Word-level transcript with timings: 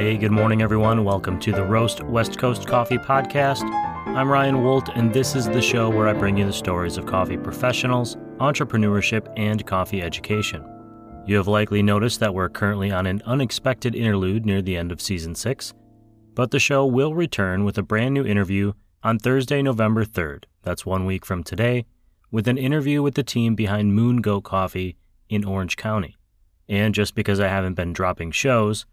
Hey, 0.00 0.16
good 0.16 0.32
morning, 0.32 0.62
everyone. 0.62 1.04
Welcome 1.04 1.38
to 1.40 1.52
the 1.52 1.62
Roast 1.62 2.02
West 2.02 2.38
Coast 2.38 2.66
Coffee 2.66 2.96
Podcast. 2.96 3.70
I'm 4.16 4.30
Ryan 4.30 4.62
Wolt, 4.62 4.88
and 4.94 5.12
this 5.12 5.36
is 5.36 5.44
the 5.44 5.60
show 5.60 5.90
where 5.90 6.08
I 6.08 6.14
bring 6.14 6.38
you 6.38 6.46
the 6.46 6.54
stories 6.54 6.96
of 6.96 7.04
coffee 7.04 7.36
professionals, 7.36 8.16
entrepreneurship, 8.38 9.30
and 9.36 9.66
coffee 9.66 10.00
education. 10.00 10.64
You 11.26 11.36
have 11.36 11.48
likely 11.48 11.82
noticed 11.82 12.18
that 12.20 12.32
we're 12.32 12.48
currently 12.48 12.90
on 12.90 13.04
an 13.04 13.20
unexpected 13.26 13.94
interlude 13.94 14.46
near 14.46 14.62
the 14.62 14.74
end 14.74 14.90
of 14.90 15.02
season 15.02 15.34
six, 15.34 15.74
but 16.34 16.50
the 16.50 16.58
show 16.58 16.86
will 16.86 17.14
return 17.14 17.66
with 17.66 17.76
a 17.76 17.82
brand 17.82 18.14
new 18.14 18.24
interview 18.24 18.72
on 19.02 19.18
Thursday, 19.18 19.60
November 19.60 20.06
3rd. 20.06 20.44
That's 20.62 20.86
one 20.86 21.04
week 21.04 21.26
from 21.26 21.44
today, 21.44 21.84
with 22.30 22.48
an 22.48 22.56
interview 22.56 23.02
with 23.02 23.16
the 23.16 23.22
team 23.22 23.54
behind 23.54 23.94
Moon 23.94 24.22
Goat 24.22 24.44
Coffee 24.44 24.96
in 25.28 25.44
Orange 25.44 25.76
County. 25.76 26.16
And 26.70 26.94
just 26.94 27.14
because 27.14 27.38
I 27.38 27.48
haven't 27.48 27.74
been 27.74 27.92
dropping 27.92 28.30
shows 28.30 28.86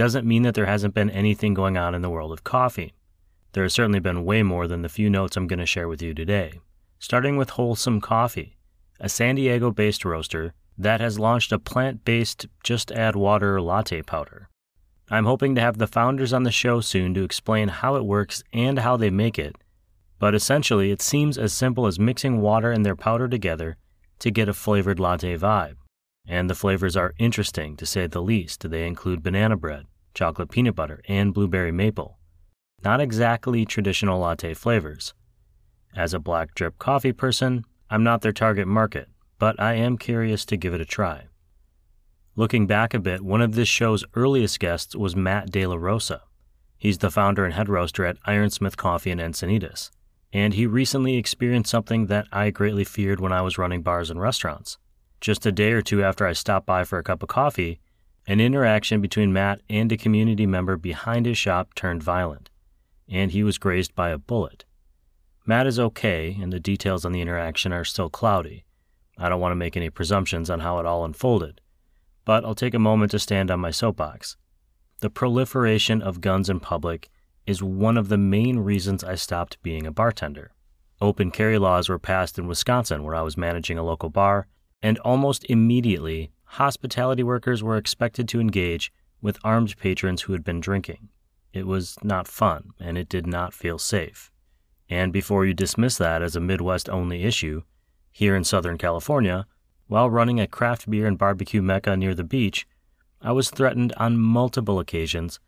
doesn't 0.00 0.26
mean 0.26 0.44
that 0.44 0.54
there 0.54 0.64
hasn't 0.64 0.94
been 0.94 1.10
anything 1.10 1.52
going 1.52 1.76
on 1.76 1.94
in 1.94 2.00
the 2.00 2.08
world 2.08 2.32
of 2.32 2.42
coffee. 2.42 2.94
There 3.52 3.64
has 3.64 3.74
certainly 3.74 4.00
been 4.00 4.24
way 4.24 4.42
more 4.42 4.66
than 4.66 4.80
the 4.80 4.88
few 4.88 5.10
notes 5.10 5.36
I'm 5.36 5.46
going 5.46 5.58
to 5.58 5.66
share 5.66 5.88
with 5.88 6.00
you 6.00 6.14
today. 6.14 6.58
Starting 6.98 7.36
with 7.36 7.50
Wholesome 7.50 8.00
Coffee, 8.00 8.56
a 8.98 9.10
San 9.10 9.34
Diego 9.34 9.70
based 9.70 10.06
roaster 10.06 10.54
that 10.78 11.02
has 11.02 11.18
launched 11.18 11.52
a 11.52 11.58
plant 11.58 12.02
based 12.02 12.46
just 12.64 12.90
add 12.92 13.14
water 13.14 13.60
latte 13.60 14.00
powder. 14.00 14.48
I'm 15.10 15.26
hoping 15.26 15.54
to 15.56 15.60
have 15.60 15.76
the 15.76 15.86
founders 15.86 16.32
on 16.32 16.44
the 16.44 16.50
show 16.50 16.80
soon 16.80 17.12
to 17.12 17.22
explain 17.22 17.68
how 17.68 17.96
it 17.96 18.06
works 18.06 18.42
and 18.54 18.78
how 18.78 18.96
they 18.96 19.10
make 19.10 19.38
it, 19.38 19.54
but 20.18 20.34
essentially 20.34 20.90
it 20.90 21.02
seems 21.02 21.36
as 21.36 21.52
simple 21.52 21.86
as 21.86 21.98
mixing 21.98 22.40
water 22.40 22.72
and 22.72 22.86
their 22.86 22.96
powder 22.96 23.28
together 23.28 23.76
to 24.20 24.30
get 24.30 24.48
a 24.48 24.54
flavored 24.54 24.98
latte 24.98 25.36
vibe. 25.36 25.76
And 26.26 26.48
the 26.48 26.54
flavors 26.54 26.96
are 26.96 27.12
interesting 27.18 27.76
to 27.76 27.84
say 27.84 28.06
the 28.06 28.22
least. 28.22 28.70
They 28.70 28.86
include 28.86 29.22
banana 29.22 29.56
bread, 29.56 29.86
chocolate 30.14 30.50
peanut 30.50 30.74
butter, 30.74 31.02
and 31.08 31.34
blueberry 31.34 31.72
maple. 31.72 32.18
Not 32.82 33.00
exactly 33.00 33.64
traditional 33.64 34.20
latte 34.20 34.54
flavors. 34.54 35.14
As 35.94 36.14
a 36.14 36.18
black 36.18 36.54
drip 36.54 36.78
coffee 36.78 37.12
person, 37.12 37.64
I'm 37.90 38.04
not 38.04 38.22
their 38.22 38.32
target 38.32 38.68
market, 38.68 39.08
but 39.38 39.60
I 39.60 39.74
am 39.74 39.98
curious 39.98 40.44
to 40.46 40.56
give 40.56 40.74
it 40.74 40.80
a 40.80 40.84
try. 40.84 41.24
Looking 42.36 42.66
back 42.66 42.94
a 42.94 43.00
bit, 43.00 43.22
one 43.22 43.42
of 43.42 43.54
this 43.54 43.68
show's 43.68 44.04
earliest 44.14 44.60
guests 44.60 44.94
was 44.94 45.16
Matt 45.16 45.50
De 45.50 45.66
La 45.66 45.74
Rosa. 45.74 46.22
He's 46.78 46.98
the 46.98 47.10
founder 47.10 47.44
and 47.44 47.52
head 47.52 47.68
roaster 47.68 48.06
at 48.06 48.22
Ironsmith 48.26 48.76
Coffee 48.76 49.10
in 49.10 49.18
Encinitas, 49.18 49.90
and 50.32 50.54
he 50.54 50.66
recently 50.66 51.16
experienced 51.16 51.70
something 51.70 52.06
that 52.06 52.26
I 52.32 52.50
greatly 52.50 52.84
feared 52.84 53.20
when 53.20 53.32
I 53.32 53.42
was 53.42 53.58
running 53.58 53.82
bars 53.82 54.10
and 54.10 54.20
restaurants. 54.20 54.78
Just 55.20 55.44
a 55.44 55.52
day 55.52 55.72
or 55.72 55.82
two 55.82 56.02
after 56.02 56.26
I 56.26 56.32
stopped 56.32 56.66
by 56.66 56.84
for 56.84 56.98
a 56.98 57.02
cup 57.02 57.22
of 57.22 57.28
coffee, 57.28 57.80
an 58.30 58.38
interaction 58.38 59.00
between 59.00 59.32
Matt 59.32 59.60
and 59.68 59.90
a 59.90 59.96
community 59.96 60.46
member 60.46 60.76
behind 60.76 61.26
his 61.26 61.36
shop 61.36 61.74
turned 61.74 62.00
violent, 62.00 62.48
and 63.08 63.32
he 63.32 63.42
was 63.42 63.58
grazed 63.58 63.92
by 63.96 64.10
a 64.10 64.18
bullet. 64.18 64.64
Matt 65.46 65.66
is 65.66 65.80
okay, 65.80 66.38
and 66.40 66.52
the 66.52 66.60
details 66.60 67.04
on 67.04 67.10
the 67.10 67.20
interaction 67.20 67.72
are 67.72 67.84
still 67.84 68.08
cloudy. 68.08 68.64
I 69.18 69.28
don't 69.28 69.40
want 69.40 69.50
to 69.50 69.56
make 69.56 69.76
any 69.76 69.90
presumptions 69.90 70.48
on 70.48 70.60
how 70.60 70.78
it 70.78 70.86
all 70.86 71.04
unfolded, 71.04 71.60
but 72.24 72.44
I'll 72.44 72.54
take 72.54 72.72
a 72.72 72.78
moment 72.78 73.10
to 73.10 73.18
stand 73.18 73.50
on 73.50 73.58
my 73.58 73.72
soapbox. 73.72 74.36
The 75.00 75.10
proliferation 75.10 76.00
of 76.00 76.20
guns 76.20 76.48
in 76.48 76.60
public 76.60 77.10
is 77.48 77.64
one 77.64 77.96
of 77.96 78.10
the 78.10 78.16
main 78.16 78.60
reasons 78.60 79.02
I 79.02 79.16
stopped 79.16 79.60
being 79.64 79.88
a 79.88 79.92
bartender. 79.92 80.52
Open 81.00 81.32
carry 81.32 81.58
laws 81.58 81.88
were 81.88 81.98
passed 81.98 82.38
in 82.38 82.46
Wisconsin, 82.46 83.02
where 83.02 83.16
I 83.16 83.22
was 83.22 83.36
managing 83.36 83.76
a 83.76 83.82
local 83.82 84.08
bar, 84.08 84.46
and 84.80 85.00
almost 85.00 85.44
immediately, 85.48 86.30
hospitality 86.54 87.22
workers 87.22 87.62
were 87.62 87.76
expected 87.76 88.28
to 88.28 88.40
engage 88.40 88.92
with 89.22 89.38
armed 89.44 89.76
patrons 89.78 90.22
who 90.22 90.32
had 90.32 90.42
been 90.42 90.60
drinking. 90.60 91.08
It 91.52 91.64
was 91.64 91.96
not 92.02 92.26
fun, 92.26 92.70
and 92.80 92.98
it 92.98 93.08
did 93.08 93.24
not 93.24 93.54
feel 93.54 93.78
safe. 93.78 94.32
And 94.88 95.12
before 95.12 95.46
you 95.46 95.54
dismiss 95.54 95.96
that 95.98 96.22
as 96.22 96.34
a 96.34 96.40
Midwest 96.40 96.88
only 96.88 97.22
issue, 97.22 97.62
here 98.10 98.34
in 98.34 98.42
Southern 98.42 98.78
California, 98.78 99.46
while 99.86 100.10
running 100.10 100.40
a 100.40 100.48
craft 100.48 100.90
beer 100.90 101.06
and 101.06 101.16
barbecue 101.16 101.62
mecca 101.62 101.96
near 101.96 102.14
the 102.16 102.24
beach, 102.24 102.66
I 103.22 103.30
was 103.30 103.50
threatened 103.50 103.92
on 103.96 104.18
multiple 104.18 104.80
occasions, 104.80 105.38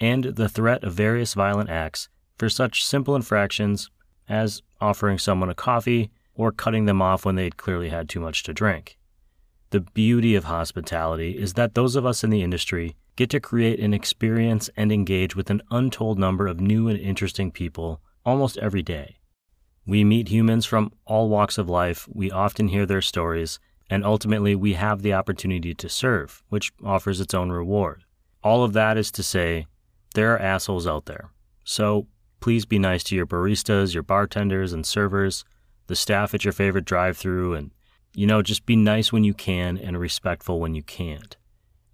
and 0.00 0.24
the 0.24 0.48
threat 0.48 0.82
of 0.82 0.92
various 0.92 1.34
violent 1.34 1.70
acts 1.70 2.08
for 2.36 2.48
such 2.48 2.84
simple 2.84 3.14
infractions 3.14 3.90
as 4.28 4.62
offering 4.80 5.18
someone 5.18 5.50
a 5.50 5.54
coffee 5.54 6.10
or 6.34 6.50
cutting 6.50 6.86
them 6.86 7.00
off 7.00 7.24
when 7.24 7.36
they 7.36 7.44
had 7.44 7.56
clearly 7.56 7.90
had 7.90 8.08
too 8.08 8.20
much 8.20 8.42
to 8.42 8.52
drink. 8.52 8.98
The 9.70 9.80
beauty 9.80 10.34
of 10.34 10.44
hospitality 10.44 11.38
is 11.38 11.54
that 11.54 11.74
those 11.74 11.94
of 11.94 12.06
us 12.06 12.24
in 12.24 12.30
the 12.30 12.42
industry 12.42 12.96
get 13.16 13.28
to 13.30 13.40
create 13.40 13.80
an 13.80 13.92
experience 13.92 14.70
and 14.76 14.90
engage 14.90 15.36
with 15.36 15.50
an 15.50 15.60
untold 15.70 16.18
number 16.18 16.46
of 16.46 16.60
new 16.60 16.88
and 16.88 16.98
interesting 16.98 17.50
people 17.50 18.00
almost 18.24 18.56
every 18.58 18.82
day. 18.82 19.18
We 19.86 20.04
meet 20.04 20.28
humans 20.28 20.64
from 20.66 20.92
all 21.04 21.28
walks 21.28 21.58
of 21.58 21.68
life, 21.68 22.08
we 22.12 22.30
often 22.30 22.68
hear 22.68 22.86
their 22.86 23.02
stories, 23.02 23.58
and 23.90 24.04
ultimately 24.04 24.54
we 24.54 24.74
have 24.74 25.02
the 25.02 25.14
opportunity 25.14 25.74
to 25.74 25.88
serve, 25.88 26.42
which 26.48 26.72
offers 26.84 27.20
its 27.20 27.34
own 27.34 27.50
reward. 27.50 28.04
All 28.42 28.64
of 28.64 28.72
that 28.74 28.96
is 28.96 29.10
to 29.12 29.22
say, 29.22 29.66
there 30.14 30.32
are 30.34 30.38
assholes 30.38 30.86
out 30.86 31.06
there. 31.06 31.30
So 31.64 32.06
please 32.40 32.64
be 32.64 32.78
nice 32.78 33.02
to 33.04 33.16
your 33.16 33.26
baristas, 33.26 33.92
your 33.92 34.02
bartenders, 34.02 34.72
and 34.72 34.86
servers 34.86 35.44
the 35.88 35.96
staff 35.96 36.34
at 36.34 36.44
your 36.44 36.52
favorite 36.52 36.84
drive 36.84 37.16
through, 37.16 37.54
and, 37.54 37.70
you 38.18 38.26
know, 38.26 38.42
just 38.42 38.66
be 38.66 38.74
nice 38.74 39.12
when 39.12 39.22
you 39.22 39.32
can 39.32 39.78
and 39.78 39.96
respectful 39.96 40.58
when 40.58 40.74
you 40.74 40.82
can't. 40.82 41.36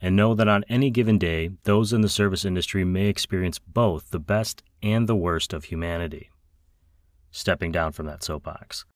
And 0.00 0.16
know 0.16 0.32
that 0.32 0.48
on 0.48 0.64
any 0.70 0.88
given 0.88 1.18
day, 1.18 1.50
those 1.64 1.92
in 1.92 2.00
the 2.00 2.08
service 2.08 2.46
industry 2.46 2.82
may 2.82 3.08
experience 3.08 3.58
both 3.58 4.08
the 4.08 4.18
best 4.18 4.62
and 4.82 5.06
the 5.06 5.14
worst 5.14 5.52
of 5.52 5.64
humanity. 5.64 6.30
Stepping 7.30 7.70
down 7.72 7.92
from 7.92 8.06
that 8.06 8.22
soapbox. 8.22 8.86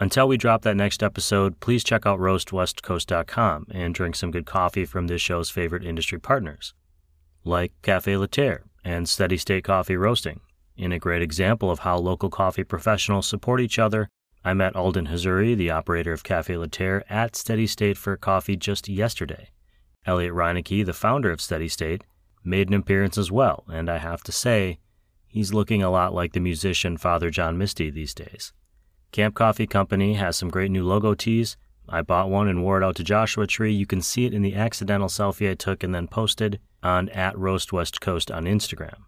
Until 0.00 0.26
we 0.26 0.38
drop 0.38 0.62
that 0.62 0.74
next 0.74 1.02
episode, 1.02 1.60
please 1.60 1.84
check 1.84 2.06
out 2.06 2.18
roastwestcoast.com 2.18 3.66
and 3.70 3.94
drink 3.94 4.16
some 4.16 4.30
good 4.30 4.46
coffee 4.46 4.86
from 4.86 5.06
this 5.06 5.20
show's 5.20 5.50
favorite 5.50 5.84
industry 5.84 6.18
partners, 6.18 6.72
like 7.44 7.72
Cafe 7.82 8.10
Laterre 8.14 8.62
and 8.82 9.06
Steady 9.06 9.36
State 9.36 9.64
Coffee 9.64 9.98
Roasting, 9.98 10.40
in 10.78 10.92
a 10.92 10.98
great 10.98 11.20
example 11.20 11.70
of 11.70 11.80
how 11.80 11.98
local 11.98 12.30
coffee 12.30 12.64
professionals 12.64 13.26
support 13.26 13.60
each 13.60 13.78
other 13.78 14.08
I 14.44 14.52
met 14.52 14.76
Alden 14.76 15.06
Hazuri, 15.06 15.56
the 15.56 15.70
operator 15.70 16.12
of 16.12 16.22
Cafe 16.22 16.52
Laterre, 16.54 17.02
at 17.08 17.34
Steady 17.34 17.66
State 17.66 17.96
for 17.96 18.16
coffee 18.18 18.56
just 18.56 18.88
yesterday. 18.88 19.48
Elliot 20.04 20.34
Reinecke, 20.34 20.84
the 20.84 20.92
founder 20.92 21.30
of 21.30 21.40
Steady 21.40 21.68
State, 21.68 22.04
made 22.44 22.68
an 22.68 22.74
appearance 22.74 23.16
as 23.16 23.32
well, 23.32 23.64
and 23.72 23.88
I 23.88 23.96
have 23.96 24.22
to 24.24 24.32
say, 24.32 24.78
he's 25.26 25.54
looking 25.54 25.82
a 25.82 25.90
lot 25.90 26.12
like 26.12 26.34
the 26.34 26.40
musician 26.40 26.98
Father 26.98 27.30
John 27.30 27.56
Misty 27.56 27.88
these 27.88 28.12
days. 28.12 28.52
Camp 29.12 29.34
Coffee 29.34 29.66
Company 29.66 30.14
has 30.14 30.36
some 30.36 30.50
great 30.50 30.70
new 30.70 30.84
logo 30.84 31.14
tees. 31.14 31.56
I 31.88 32.02
bought 32.02 32.28
one 32.28 32.48
and 32.48 32.62
wore 32.62 32.82
it 32.82 32.84
out 32.84 32.96
to 32.96 33.04
Joshua 33.04 33.46
Tree. 33.46 33.72
You 33.72 33.86
can 33.86 34.02
see 34.02 34.26
it 34.26 34.34
in 34.34 34.42
the 34.42 34.56
accidental 34.56 35.08
selfie 35.08 35.50
I 35.50 35.54
took 35.54 35.82
and 35.82 35.94
then 35.94 36.06
posted 36.06 36.60
on 36.82 37.08
at 37.10 37.38
Roast 37.38 37.72
West 37.72 38.02
Coast 38.02 38.30
on 38.30 38.44
Instagram. 38.44 39.04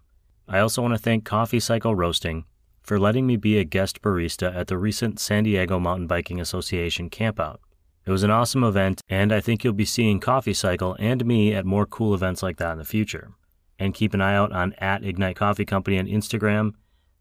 I 0.47 0.59
also 0.59 0.81
want 0.81 0.95
to 0.95 0.97
thank 0.97 1.25
Coffee 1.25 1.59
Cycle 1.59 1.93
Roasting 1.93 2.45
for 2.87 2.97
letting 2.97 3.27
me 3.27 3.35
be 3.35 3.57
a 3.57 3.65
guest 3.65 4.01
barista 4.01 4.55
at 4.55 4.67
the 4.67 4.77
recent 4.77 5.19
San 5.19 5.43
Diego 5.43 5.77
Mountain 5.77 6.07
Biking 6.07 6.39
Association 6.39 7.09
campout. 7.09 7.57
It 8.05 8.11
was 8.11 8.23
an 8.23 8.31
awesome 8.31 8.63
event, 8.63 9.01
and 9.09 9.33
I 9.33 9.41
think 9.41 9.63
you'll 9.63 9.73
be 9.73 9.83
seeing 9.83 10.21
Coffee 10.21 10.53
Cycle 10.53 10.95
and 10.97 11.25
me 11.25 11.53
at 11.53 11.65
more 11.65 11.85
cool 11.85 12.13
events 12.13 12.41
like 12.41 12.55
that 12.57 12.71
in 12.71 12.77
the 12.77 12.85
future. 12.85 13.31
And 13.77 13.93
keep 13.93 14.13
an 14.13 14.21
eye 14.21 14.35
out 14.35 14.53
on 14.53 14.71
at 14.77 15.03
Ignite 15.03 15.35
Coffee 15.35 15.65
Company 15.65 15.99
on 15.99 16.07
Instagram. 16.07 16.75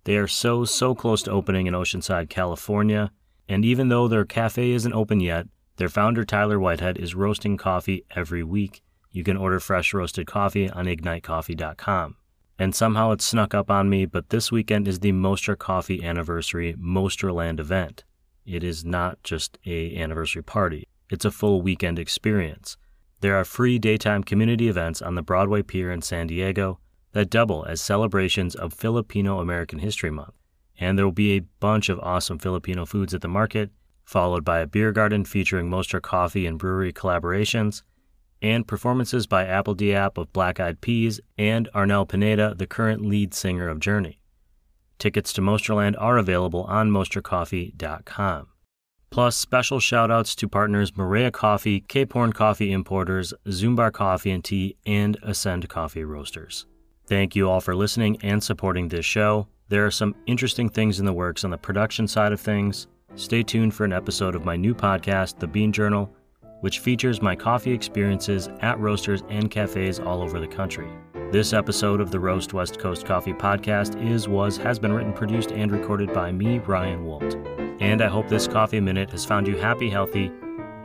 They 0.05 0.17
are 0.17 0.29
so, 0.29 0.65
so 0.65 0.95
close 0.95 1.25
to 1.25 1.33
opening 1.33 1.67
in 1.67 1.75
Oceanside, 1.75 2.31
California. 2.31 3.11
And 3.49 3.65
even 3.65 3.89
though 3.89 4.07
their 4.07 4.25
cafe 4.25 4.71
isn't 4.71 4.95
open 4.95 5.19
yet, 5.19 5.49
their 5.79 5.89
founder 5.89 6.25
Tyler 6.25 6.61
Whitehead 6.61 6.97
is 6.97 7.17
roasting 7.17 7.57
coffee 7.57 8.05
every 8.15 8.45
week. 8.45 8.85
You 9.11 9.25
can 9.25 9.37
order 9.37 9.59
fresh 9.59 9.93
roasted 9.93 10.29
coffee 10.29 10.71
on 10.71 10.87
ignitecoffee.com 10.87 12.17
and 12.59 12.75
somehow 12.75 13.11
it 13.13 13.21
snuck 13.21 13.55
up 13.55 13.71
on 13.71 13.89
me, 13.89 14.07
but 14.07 14.31
this 14.31 14.51
weekend 14.51 14.89
is 14.89 15.01
the 15.01 15.13
Mostra 15.13 15.57
Coffee 15.59 16.03
Anniversary 16.05 16.75
Mostraland 16.75 17.61
event. 17.61 18.05
It 18.45 18.63
is 18.63 18.85
not 18.85 19.23
just 19.23 19.59
a 19.67 19.97
anniversary 19.97 20.43
party. 20.43 20.89
It's 21.11 21.25
a 21.25 21.31
full 21.31 21.63
weekend 21.63 21.99
experience. 21.99 22.77
There 23.21 23.37
are 23.37 23.45
free 23.45 23.79
daytime 23.79 24.25
community 24.25 24.69
events 24.69 25.03
on 25.03 25.15
the 25.15 25.23
Broadway 25.23 25.63
Pier 25.63 25.91
in 25.91 26.03
San 26.03 26.27
Diego 26.27 26.79
that 27.13 27.31
double 27.31 27.65
as 27.65 27.81
celebrations 27.81 28.55
of 28.55 28.75
Filipino 28.75 29.41
American 29.41 29.79
History 29.79 30.11
Month. 30.11 30.35
And 30.79 30.99
there 30.99 31.07
will 31.07 31.13
be 31.13 31.37
a 31.37 31.45
bunch 31.61 31.89
of 31.89 31.99
awesome 32.01 32.39
Filipino 32.39 32.85
foods 32.85 33.15
at 33.15 33.23
the 33.23 33.29
market, 33.29 33.71
followed 34.05 34.45
by 34.45 34.61
a 34.61 34.67
beer 34.67 34.93
garden 34.93 35.25
featuring 35.25 35.71
Mostra 35.71 36.03
Coffee 36.03 36.47
and 36.47 36.59
brewery 36.59 36.93
collaborations, 36.93 37.83
and 38.43 38.67
performances 38.67 39.27
by 39.27 39.45
apl.de.ap 39.45 40.19
of 40.19 40.33
Black 40.33 40.61
Eyed 40.61 40.81
Peas 40.81 41.21
and 41.39 41.69
Arnel 41.75 42.09
Pineda, 42.09 42.55
the 42.57 42.67
current 42.67 43.05
lead 43.05 43.35
singer 43.35 43.69
of 43.69 43.81
Journey. 43.81 44.21
Tickets 44.99 45.33
to 45.35 45.41
Mostraland 45.41 45.95
are 45.99 46.17
available 46.17 46.65
on 46.65 46.91
mostracoffee.com. 46.91 48.49
Plus, 49.11 49.37
special 49.37 49.79
shoutouts 49.79 50.35
to 50.37 50.49
partners 50.49 50.97
Maria 50.97 51.31
Coffee, 51.31 51.81
Cape 51.81 52.13
Horn 52.13 52.33
Coffee 52.33 52.73
Importers, 52.73 53.33
Zumbar 53.47 53.93
Coffee 53.93 54.31
and 54.31 54.45
Tea, 54.45 54.77
and 54.85 55.17
Ascend 55.23 55.69
Coffee 55.69 56.05
Roasters. 56.05 56.67
Thank 57.07 57.37
you 57.37 57.49
all 57.49 57.61
for 57.61 57.75
listening 57.77 58.19
and 58.23 58.43
supporting 58.43 58.89
this 58.89 59.07
show. 59.07 59.47
There 59.69 59.87
are 59.87 59.91
some 59.91 60.15
interesting 60.27 60.69
things 60.69 60.99
in 60.99 61.07
the 61.07 61.13
works 61.13 61.45
on 61.45 61.51
the 61.51 61.59
production 61.59 62.09
side 62.09 62.33
of 62.33 62.41
things. 62.41 62.89
Stay 63.15 63.43
tuned 63.43 63.75
for 63.75 63.85
an 63.85 63.93
episode 63.93 64.35
of 64.35 64.45
my 64.45 64.57
new 64.57 64.75
podcast, 64.75 65.39
The 65.39 65.47
Bean 65.47 65.73
Journal, 65.73 66.13
which 66.61 66.79
features 66.79 67.23
my 67.23 67.37
coffee 67.37 67.73
experiences 67.73 68.49
at 68.61 68.79
roasters 68.79 69.23
and 69.29 69.51
cafes 69.51 70.01
all 70.01 70.23
over 70.23 70.41
the 70.41 70.47
country. 70.47 70.89
This 71.33 71.53
episode 71.53 72.01
of 72.01 72.11
the 72.11 72.21
Roast 72.21 72.55
West 72.55 72.79
Coast 72.79 73.05
Coffee 73.05 73.33
podcast 73.33 74.01
is, 74.01 74.29
was, 74.29 74.57
has 74.59 74.79
been 74.79 74.93
written, 74.93 75.13
produced, 75.13 75.51
and 75.51 75.73
recorded 75.73 76.13
by 76.13 76.31
me, 76.31 76.61
Ryan 76.61 77.05
Wolt. 77.05 77.35
And 77.81 78.01
I 78.01 78.07
hope 78.07 78.29
this 78.29 78.47
coffee 78.47 78.81
minute 78.81 79.11
has 79.11 79.25
found 79.25 79.47
you 79.47 79.57
happy, 79.57 79.91
healthy, 79.91 80.31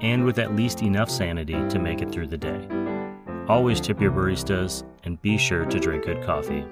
and 0.01 0.25
with 0.25 0.39
at 0.39 0.55
least 0.55 0.81
enough 0.81 1.09
sanity 1.09 1.53
to 1.69 1.79
make 1.79 2.01
it 2.01 2.11
through 2.11 2.27
the 2.27 2.37
day. 2.37 2.67
Always 3.47 3.79
tip 3.79 4.01
your 4.01 4.11
baristas 4.11 4.83
and 5.03 5.21
be 5.21 5.37
sure 5.37 5.65
to 5.65 5.79
drink 5.79 6.05
good 6.05 6.23
coffee. 6.23 6.65